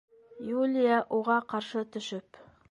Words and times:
Юлия, 0.61 0.95
уға 1.19 1.37
ҡаршы 1.53 1.85
төшөп: 1.97 2.43